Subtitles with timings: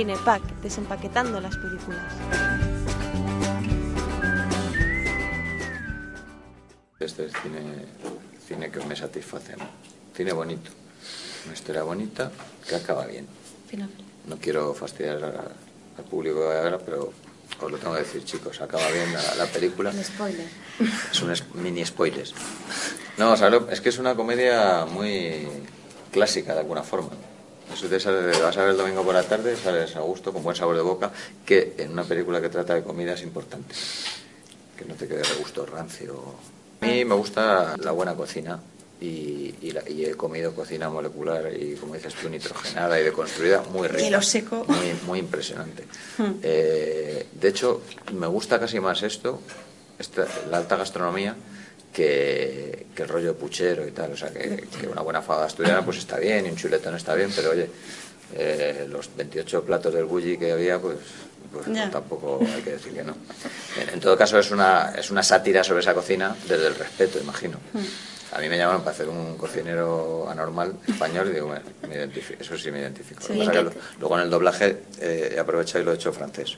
[0.00, 2.00] Cinepack, desempaquetando las películas.
[6.98, 7.60] Este es cine,
[8.48, 9.64] cine que me satisface, ¿no?
[10.16, 10.70] Cine bonito.
[11.44, 12.32] Una historia bonita
[12.66, 13.26] que acaba bien.
[14.26, 17.12] No quiero fastidiar a- al público de ahora, pero
[17.60, 18.58] os lo tengo que decir, chicos.
[18.62, 19.90] Acaba bien la, la película.
[19.90, 20.46] Un spoiler.
[21.12, 22.32] Es un es- mini spoilers.
[23.18, 25.46] No, o sea, es que es una comedia muy
[26.10, 27.10] clásica de alguna forma.
[27.72, 30.56] Eso de- vas a ver el domingo por la tarde, sales a gusto, con buen
[30.56, 31.10] sabor de boca,
[31.44, 33.74] que en una película que trata de comida es importante.
[34.76, 36.22] Que no te quede de gusto rancio.
[36.80, 38.58] A mí me gusta la buena cocina
[39.00, 43.62] y, y la- y he comido cocina molecular y, como dices tú, nitrogenada y deconstruida
[43.72, 44.02] muy rica.
[44.04, 44.64] Hielo seco.
[44.66, 45.84] Muy, muy impresionante.
[46.18, 46.32] Hmm.
[46.42, 47.82] Eh, de hecho,
[48.14, 49.40] me gusta casi más esto,
[49.98, 51.36] esta- la alta gastronomía,
[51.92, 54.12] que, que el rollo puchero y tal.
[54.12, 57.14] O sea, que, que una buena fada asturiana pues está bien y un chuletón está
[57.14, 57.68] bien, pero oye,
[58.34, 60.96] eh, los 28 platos del bulli que había, pues,
[61.52, 63.16] pues, tampoco hay que decir que no.
[63.80, 67.18] En, en todo caso, es una, es una sátira sobre esa cocina desde el respeto,
[67.18, 67.58] imagino.
[68.32, 72.04] A mí me llamaron para hacer un cocinero anormal español y digo, bueno, me
[72.38, 73.20] eso sí me identifico.
[73.26, 73.32] Sí.
[73.34, 75.90] Lo que pasa es que lo- luego en el doblaje eh, he aprovechado y lo
[75.90, 76.56] he hecho francés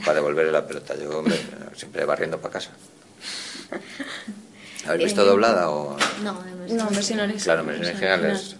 [0.00, 0.94] para devolverle la pelota.
[0.96, 1.38] Yo, hombre,
[1.76, 2.70] siempre barriendo para casa.
[4.86, 5.96] ¿Habéis visto doblada o...?
[6.22, 6.42] No, No,
[6.88, 7.42] en versión original.
[7.44, 8.56] Claro, en versión original es-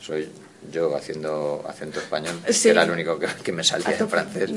[0.00, 0.28] soy
[0.72, 2.62] yo haciendo acento español, Sí.
[2.64, 4.50] que era el único que, que me salía en francés,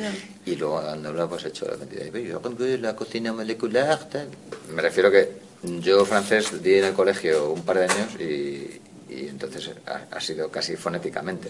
[0.45, 4.27] y luego hablar pues he hecho la cantidad de la cocina molecular, tal.
[4.73, 5.32] Me refiero que
[5.64, 8.80] yo francés di en el colegio un par de años y,
[9.10, 11.49] y entonces ha, ha sido casi fonéticamente.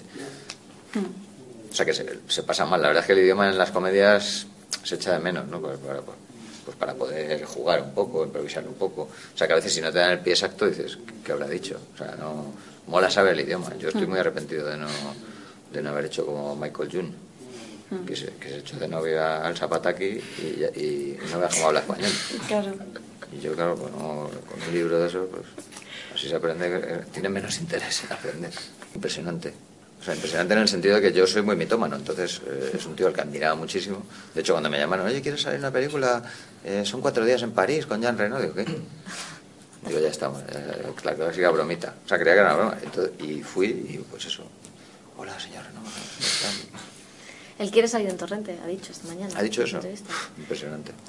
[1.72, 2.82] O sea que se, se pasa mal.
[2.82, 4.48] La verdad es que el idioma en las comedias
[4.84, 5.60] se echa de menos, ¿no?
[5.60, 6.00] Pues para,
[6.66, 9.03] pues para poder jugar un poco, improvisar un poco.
[9.03, 11.48] O sea que a veces si no te dan el pie exacto dices, ¿qué, habrá
[11.48, 11.80] dicho?
[11.94, 12.53] O sea, no...
[12.88, 13.76] Mola saber el idioma.
[13.80, 14.88] Yo estoy muy arrepentido de no,
[15.74, 17.12] de no haber hecho como Michael June,
[18.06, 21.68] que, se, que se echó de novia al Zapataki y, ya- y no vea cómo
[21.68, 22.12] habla español.
[22.48, 22.74] Claro.
[23.36, 25.44] Y yo, claro, pues no- con un libro de eso, pues
[26.14, 28.52] así se aprende, eh, tiene menos interés en aprender.
[28.94, 29.52] Impresionante.
[30.06, 32.86] O sea, impresionante en el sentido de que yo soy muy mitómano, entonces eh, es
[32.86, 34.06] un tío al que admiraba muchísimo.
[34.36, 36.22] De hecho, cuando me llamaron, oye, ¿quieres salir en una película?
[36.64, 38.40] Eh, son cuatro días en París con Jean Reno.
[38.40, 38.66] Digo, ¿qué?
[39.88, 41.96] Digo, ya estamos, eh, la clásica bromita.
[42.06, 42.78] O sea, creía que era una broma.
[43.18, 44.44] Y fui y pues eso.
[45.18, 45.82] Hola, señor Reno.
[47.58, 49.34] Él quiere salir en Torrente, ha dicho esta mañana.
[49.38, 49.80] ¿Ha dicho eso?
[50.38, 50.92] Impresionante.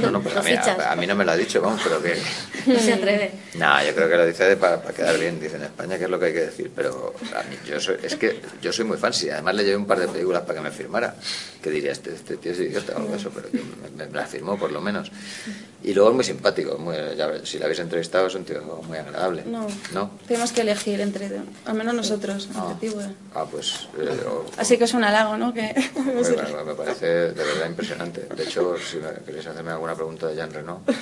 [0.00, 0.78] No, no, pero a mí, fichas.
[0.78, 2.14] a, a mí no me lo ha dicho, vamos, pero que...
[2.66, 3.30] No se atreve.
[3.54, 6.04] No, yo creo que lo dice de para, para quedar bien, dice en España, que
[6.04, 8.84] es lo que hay que decir, pero a mí, yo soy, es que yo soy
[8.84, 11.14] muy fan, sí, además le llevé un par de películas para que me firmara,
[11.62, 14.10] que diría, este, este tío es idiota o algo de eso, pero que me, me-
[14.10, 15.10] me la firmó por lo menos.
[15.82, 18.98] Y luego es muy simpático, muy, ya si la habéis entrevistado es un tío muy
[18.98, 19.44] agradable.
[19.46, 19.66] No.
[19.94, 20.10] ¿No?
[20.26, 21.30] Tenemos que elegir entre,
[21.64, 23.14] al menos nosotros, Ah, entre ti, bueno.
[23.34, 23.88] ah, pues...
[23.98, 25.54] eh, o- Así que es un halago, ¿no?
[25.54, 28.22] Que Bueno, me parece de verdad impresionante.
[28.34, 30.82] De hecho, si me queréis hacerme alguna pregunta de Jean Reno,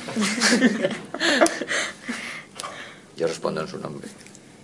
[3.16, 4.08] yo respondo en su nombre.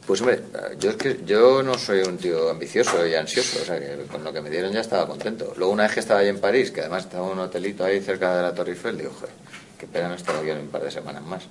[0.07, 0.43] Pues hombre,
[0.79, 4.25] yo es que yo no soy un tío ambicioso y ansioso, o sea que con
[4.25, 5.55] lo que me dieron ya estaba contento.
[5.57, 8.01] Luego una vez que estaba ahí en París, que además estaba en un hotelito ahí
[8.01, 9.31] cerca de la Torre Eiffel, digo, joder,
[9.79, 11.45] qué pena no estar aquí en un par de semanas más.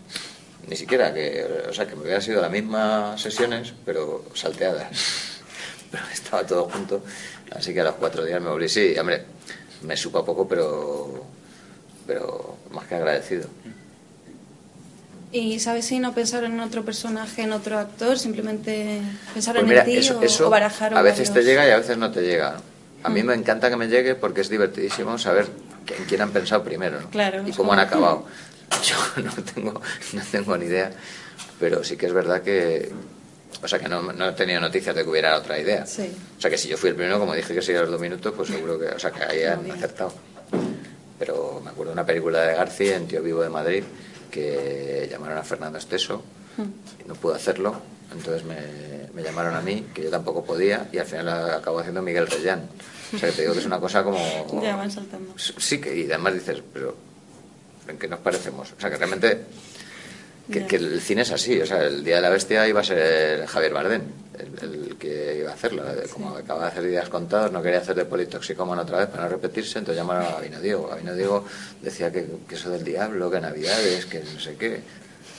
[0.67, 5.28] Ni siquiera que, o sea, que me hubiera sido las mismas sesiones, pero salteadas.
[5.91, 7.03] Pero estaba todo junto,
[7.51, 8.69] así que a los cuatro días me volví.
[8.69, 9.23] Sí, hombre,
[9.83, 11.23] me supo a poco, pero,
[12.07, 13.47] pero más que agradecido.
[15.31, 18.17] ¿Y sabes si no pensaron en otro personaje, en otro actor?
[18.17, 18.99] Simplemente
[19.33, 21.45] pensaron Pues mira, en ti eso, o, eso o barajaron a veces te varios?
[21.45, 22.57] llega y a veces no te llega.
[23.03, 23.25] A mí Mm.
[23.27, 25.47] me encanta que me llegue porque es divertidísimo saber
[25.97, 27.09] en quién han pensado primero ¿no?
[27.11, 28.25] Claro, y cómo han acabado.
[28.83, 29.81] Yo no tengo,
[30.13, 30.91] no tengo ni idea,
[31.59, 32.91] pero sí que es verdad que...
[33.61, 35.85] O sea, que no, no he tenido noticias de que hubiera otra idea.
[35.85, 36.09] Sí.
[36.37, 38.33] O sea, que si yo fui el primero, como dije que sería los dos minutos,
[38.35, 38.87] pues seguro que...
[38.87, 40.13] O sea, que ahí han acertado.
[41.17, 43.83] Pero me acuerdo de una película de García en Tío Vivo de Madrid
[44.31, 46.23] que llamaron a Fernando Esteso
[47.03, 47.75] y no pudo hacerlo.
[48.13, 48.57] Entonces me,
[49.13, 52.67] me llamaron a mí, que yo tampoco podía, y al final acabó haciendo Miguel Reyán.
[53.13, 54.17] O sea, que te digo que es una cosa como...
[54.63, 55.33] Ya van saltando.
[55.37, 56.95] Sí, que y además dices, pero
[57.87, 58.71] ¿en qué nos parecemos?
[58.77, 59.43] O sea, que realmente
[60.51, 62.83] Que, que el cine es así, o sea, el Día de la Bestia iba a
[62.83, 64.01] ser Javier Bardem,
[64.39, 65.83] el, el que iba a hacerlo.
[65.87, 69.23] eh, Como acaba de hacer Días Contados, no quería hacer de politoxicómano otra vez para
[69.23, 70.87] no repetirse, entonces llamaron a Gabino Diego.
[70.87, 71.45] Gabino Diego
[71.83, 74.81] decía que, que eso del diablo, que Navidades, que no sé qué.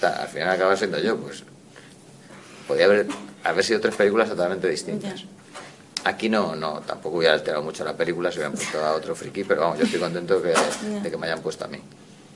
[0.01, 1.43] Ta, al final acaba siendo yo, pues.
[2.69, 3.07] Podía haber,
[3.43, 5.25] haber sido tres películas totalmente distintas.
[6.05, 9.45] Aquí no, no, tampoco hubiera alterado mucho la película si hubieran puesto a otro friki,
[9.45, 10.55] pero vamos, yo estoy contento que-
[11.03, 11.79] de que me hayan puesto a mí.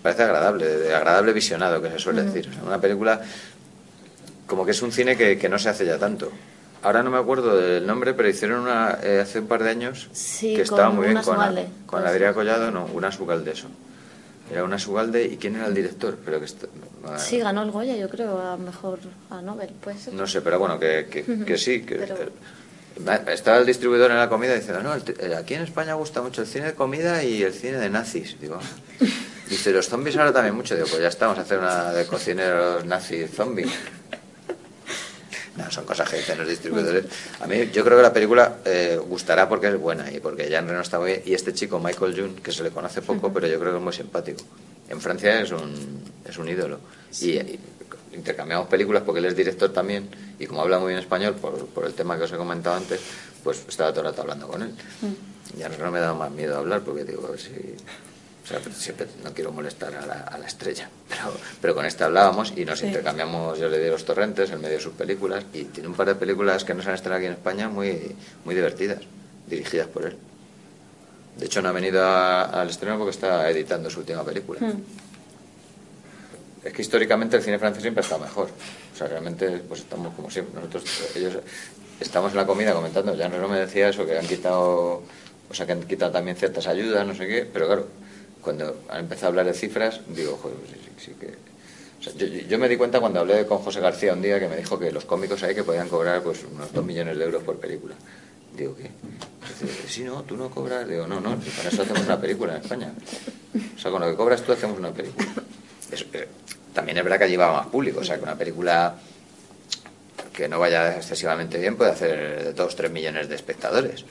[0.04, 2.46] Parece agradable, de agradable visionado, que se suele decir.
[2.50, 3.22] O sea, una película
[4.46, 6.30] como que es un cine que, que no se hace ya tanto.
[6.82, 10.10] Ahora no me acuerdo del nombre, pero hicieron una eh, hace un par de años
[10.12, 12.34] Sí, que estaba muy bien con, Ugalde, con puede Adrián.
[12.34, 13.68] Collado, no, una Sugalde eso.
[14.52, 16.64] Era una Sugalde y quién era el director, pero que est-
[17.02, 18.98] no, Sí, ganó el Goya, yo creo, a mejor
[19.30, 20.12] a Nobel, puede ser.
[20.12, 22.30] no sé, pero bueno, que, que, que sí, que Pero-
[23.32, 26.42] estaba el distribuidor en la comida diciendo, no, el eh, aquí en España gusta mucho
[26.42, 28.38] el cine de comida y el cine de nazis.
[28.38, 28.58] Digo.
[29.48, 30.74] Dice, los zombies ahora también mucho.
[30.74, 33.70] Digo, pues ya estamos a hacer una de cocineros nazis zombies.
[35.56, 37.04] No, son cosas que dicen los distribuidores.
[37.40, 40.66] A mí, yo creo que la película eh, gustará porque es buena y porque Jean
[40.66, 41.22] Reno está muy bien.
[41.26, 43.84] Y este chico, Michael June, que se le conoce poco, pero yo creo que es
[43.84, 44.42] muy simpático.
[44.88, 46.80] En Francia es un, es un ídolo.
[47.20, 47.60] Y, y
[48.14, 50.08] intercambiamos películas porque él es director también.
[50.40, 53.00] Y como habla muy bien español, por, por el tema que os he comentado antes,
[53.44, 54.74] pues estaba todo el rato hablando con él.
[55.56, 57.76] Jean Reno me da más miedo hablar porque digo, si.
[58.44, 61.32] O sea, siempre no quiero molestar a la, a la estrella, pero,
[61.62, 62.86] pero con este hablábamos y nos Sí.
[62.86, 66.08] intercambiamos, yo le di los torrentes en medio de sus películas y tiene un par
[66.08, 68.14] de películas que no se han estrenado aquí en España muy,
[68.44, 68.98] muy divertidas,
[69.46, 70.16] dirigidas por él.
[71.38, 74.60] De hecho no ha venido a- al estreno porque está editando su última película.
[74.60, 74.82] Hmm.
[76.64, 78.48] Es que históricamente el cine francés siempre ha estado mejor.
[78.94, 80.54] O sea, realmente pues estamos como siempre.
[80.54, 80.84] Nosotros,
[81.16, 81.38] ellos,
[82.00, 85.02] estamos en la comida comentando, ya no me decía eso, que han quitado,
[85.50, 87.86] o sea, que han quitado también ciertas ayudas, no sé qué, pero claro,
[88.44, 91.28] cuando empezado a hablar de cifras, digo, joder, pues sí, sí que...
[91.28, 94.46] o sea, yo, yo- me di cuenta cuando hablé con José García un día que
[94.48, 97.42] me dijo que los cómicos ahí que podían cobrar pues unos 2 millones de euros
[97.42, 97.94] por película.
[98.56, 98.90] Digo, ¿qué?
[99.88, 100.86] Sí, no, tú no cobras.
[100.88, 102.92] Digo, no, no, con eso hacemos una película en España.
[103.76, 105.26] O sea, con lo que cobras tú hacemos una película.
[106.12, 106.28] Eh,
[106.72, 108.96] también es verdad que va más público, o sea, que una película
[110.32, 114.04] que no vaya excesivamente bien puede hacer 2, 3 millones de espectadores.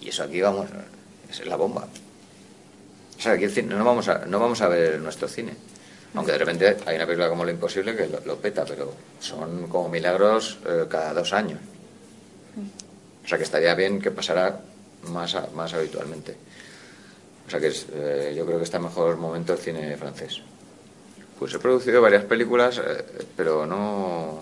[0.00, 0.68] Y eso aquí vamos,
[1.30, 1.88] es la bomba.
[3.26, 5.52] O sea, aquí el cine, no, vamos a, no vamos a ver nuestro cine.
[6.14, 9.66] Aunque de repente hay una película como Lo Imposible que lo, lo peta, pero son
[9.66, 11.58] como milagros eh, cada dos años.
[13.24, 14.60] O sea que estaría bien que pasara
[15.08, 16.36] más, a- más habitualmente.
[17.48, 20.40] O sea que es, eh, yo creo que está en mejor momento el cine francés.
[21.36, 23.04] Pues he producido varias películas, eh,
[23.36, 24.38] pero no.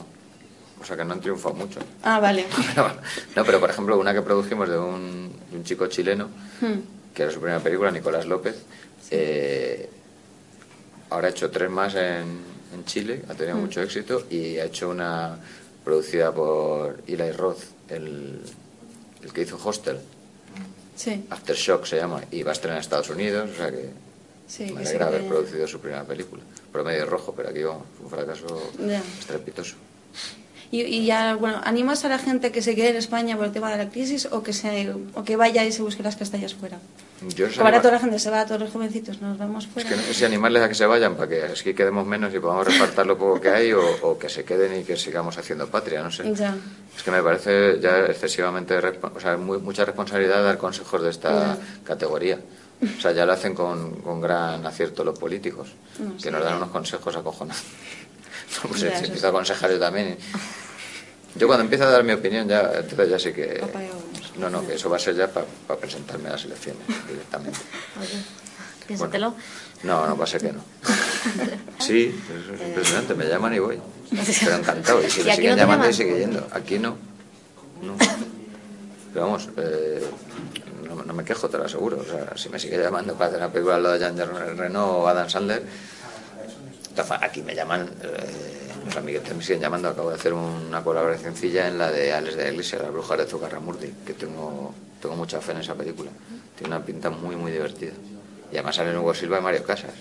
[0.78, 1.81] O sea que no han triunfado mucho.
[2.02, 2.44] Ah, vale.
[3.34, 6.28] no, pero por ejemplo, una que produjimos de un, de un chico chileno,
[6.60, 6.81] Hmm.
[7.14, 8.56] Que era su primera película, Nicolás López.
[9.11, 9.88] eh,
[11.11, 12.40] ahora ha hecho tres más en,
[12.75, 15.38] en Chile, ha tenido mucho éxito y ha hecho una
[15.84, 18.40] producida por Eli Roth, el,
[19.22, 19.99] el que hizo Hostel,
[20.96, 23.90] Sí, Aftershock se llama, y va a estrenar en Estados Unidos, o sea que
[24.46, 24.70] sí.
[24.72, 26.40] me alegra haber producido su primera película.
[26.70, 28.72] Promedio rojo, pero aquí vamos, fue un fracaso
[29.20, 29.75] estrepitoso.
[30.74, 33.52] Y, y ya, bueno, ¿animas a la gente que se quede en España por el
[33.52, 36.52] tema de la crisis o que se o que vaya y se busque las castañas
[36.54, 36.78] fuera?
[37.36, 39.88] Yo ahora toda la gente se va, todos los jovencitos, nos vamos Es fuera.
[39.90, 42.40] que no sé si animarles a que se vayan para que así quedemos menos y
[42.40, 45.68] podamos repartir lo poco que hay o, o que se queden y que sigamos haciendo
[45.68, 46.24] patria, no sé.
[46.34, 46.56] Ya.
[46.96, 51.56] Es que me parece ya excesivamente, o sea, muy- mucha responsabilidad dar consejos de esta
[51.84, 52.40] categoría.
[52.98, 55.69] O sea, ya lo hacen con, con gran acierto los políticos,
[56.00, 56.31] No, que sí.
[56.32, 57.62] nos dan unos consejos acojonados.
[58.69, 60.19] pues Ya, si eso empiezo a aconsejar yo también.
[61.36, 63.62] Yo cuando empiezo a dar mi opinión ya, entonces ya sí que...
[64.38, 65.46] No, no, que eso va a ser ya para
[65.81, 67.58] presentarme a las elecciones directamente.
[68.86, 69.34] Piénsatelo.
[69.82, 70.64] No, no pasa que no.
[71.79, 73.81] Sí, es es impresionante, me llaman y voy.
[74.10, 76.46] Pero encantado, y si ¿Y me siguen no llamando y sigue yendo.
[76.53, 76.96] Aquí no.
[77.82, 77.96] No.
[79.12, 80.03] Pero vamos, eh,
[80.88, 81.98] no, no me quejo, te lo aseguro.
[81.98, 84.98] O sea, si me sigue llamando para hacer una película al lado de Jean Reno
[84.98, 85.62] o Adam Sandler,
[87.20, 89.88] aquí me llaman, eh, los amiguetes me siguen llamando.
[89.88, 93.26] Acabo de hacer una colaboracióncilla en la de Alex de la Iglesia, La Bruja de
[93.26, 96.10] Zugarramurdi, que tengo, tengo mucha fe en esa película.
[96.56, 97.93] Tiene una pinta muy, muy divertida.
[98.53, 99.93] Y además salen Hugo Silva y Mario Casas.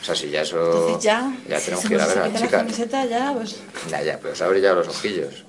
[0.00, 0.56] O sea, si ya eso.
[0.64, 2.58] Entonces ya, tenemos si que ir a se ver a quita la la chica.
[2.58, 3.56] camiseta ya, pues...
[3.90, 5.44] Ya, ya, pero os ha brillado los ojillos.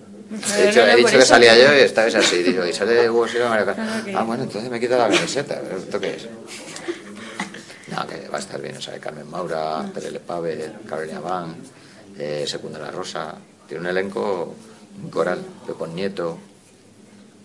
[0.57, 2.43] He dicho, he dicho que salía yo y esta vez así.
[2.43, 4.03] Digo, y sale Hugo Silva y Mario Casas.
[4.15, 5.61] Ah, bueno, entonces me quito la camiseta.
[5.77, 6.27] ¿Esto qué es?
[7.87, 8.77] No, que va a estar bien.
[8.77, 11.55] O sea, Carmen Maura, Terele Pavel, Carolina Van,
[12.17, 13.35] eh, Secunda La Rosa.
[13.67, 14.55] Tiene un elenco
[15.03, 15.39] un coral.
[15.65, 16.37] Pepón Nieto,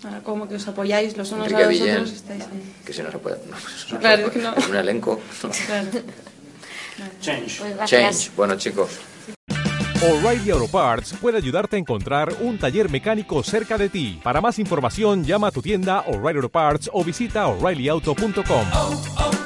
[0.05, 1.95] Ahora como que os apoyáis los unos Enrique a los Villén.
[1.97, 2.75] otros, estáis ahí.
[2.85, 3.39] Que si no se puede.
[3.47, 4.27] No, no se Claro, puede.
[4.27, 4.55] es que no.
[4.55, 5.21] Es un elenco.
[5.67, 5.89] Claro.
[7.21, 7.61] Change.
[7.61, 7.91] Pues.
[7.91, 8.31] Change.
[8.37, 8.91] Bueno, chicos.
[10.03, 14.21] O'Reilly Auto Parts puede ayudarte a encontrar un taller mecánico cerca de ti.
[14.23, 19.44] Para más información, llama a tu tienda O'Reilly Auto Parts o visita oreillyauto.com.